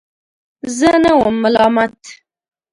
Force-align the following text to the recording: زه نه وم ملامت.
زه 0.77 0.89
نه 1.03 1.11
وم 1.19 1.35
ملامت. 1.43 1.99